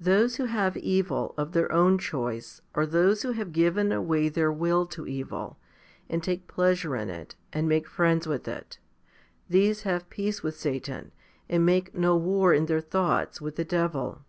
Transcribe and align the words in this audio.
Those 0.00 0.34
who 0.34 0.46
have 0.46 0.76
evil 0.76 1.32
of 1.38 1.52
their 1.52 1.70
own 1.70 1.96
choice 1.96 2.60
are 2.74 2.84
those 2.84 3.22
who 3.22 3.30
have 3.30 3.52
given 3.52 3.92
away 3.92 4.28
their 4.28 4.50
will 4.50 4.84
to 4.86 5.06
evil, 5.06 5.58
and 6.08 6.20
take 6.20 6.48
pleasure 6.48 6.96
in 6.96 7.08
it, 7.08 7.36
and 7.52 7.68
make 7.68 7.86
friends 7.86 8.26
with 8.26 8.48
it. 8.48 8.80
These 9.48 9.82
have 9.82 10.10
peace 10.10 10.42
with 10.42 10.56
Satan, 10.58 11.12
and 11.48 11.64
make 11.64 11.94
no 11.94 12.16
war 12.16 12.52
in 12.52 12.66
their 12.66 12.80
thoughts 12.80 13.40
with 13.40 13.54
the 13.54 13.64
devil. 13.64 14.24